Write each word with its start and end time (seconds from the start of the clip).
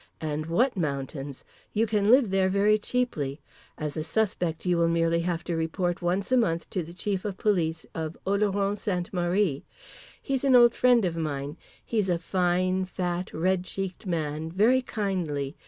And 0.19 0.47
what 0.47 0.75
mountains! 0.75 1.43
You 1.73 1.85
can 1.85 2.09
live 2.09 2.31
there 2.31 2.49
very 2.49 2.79
cheaply. 2.79 3.39
As 3.77 3.95
a 3.95 4.03
suspect 4.03 4.65
you 4.65 4.77
will 4.77 4.87
merely 4.87 5.19
have 5.19 5.43
to 5.43 5.55
report 5.55 6.01
once 6.01 6.31
a 6.31 6.37
month 6.37 6.67
to 6.71 6.81
the 6.81 6.91
chief 6.91 7.23
of 7.23 7.37
police 7.37 7.85
of 7.93 8.17
Oloron 8.25 8.75
Sainte 8.75 9.13
Marie; 9.13 9.63
he's 10.19 10.43
an 10.43 10.55
old 10.55 10.73
friend 10.73 11.05
of 11.05 11.15
mine! 11.15 11.55
He's 11.85 12.09
a 12.09 12.17
fine, 12.17 12.85
fat, 12.85 13.31
red 13.31 13.63
cheeked 13.63 14.07
man, 14.07 14.51
very 14.51 14.81
kindly. 14.81 15.55